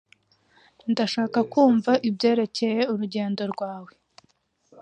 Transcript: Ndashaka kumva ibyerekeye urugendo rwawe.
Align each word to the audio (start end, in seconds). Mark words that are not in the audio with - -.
Ndashaka 0.91 1.39
kumva 1.51 1.91
ibyerekeye 2.09 2.81
urugendo 2.91 3.41
rwawe. 3.53 3.91